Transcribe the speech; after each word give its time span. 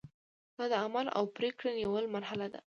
دا 0.57 0.65
د 0.71 0.73
عمل 0.83 1.07
او 1.17 1.23
پریکړې 1.35 1.71
نیولو 1.79 2.11
مرحله 2.15 2.45
ده. 2.53 2.59